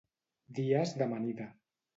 Dies 0.59 0.95
d'amanida 1.03 1.51